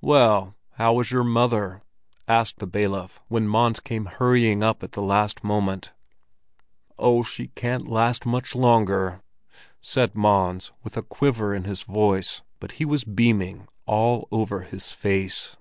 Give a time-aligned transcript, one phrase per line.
[0.00, 1.82] "Well, how was your mother?"
[2.26, 5.92] asked the bailiff, when Mons came hurrying up at the last moment.
[6.98, 9.22] "Oh, she can't last much longer!"
[9.80, 12.42] said Mons, with a quiver in his voice.
[12.58, 15.56] But he was beaming all over his face.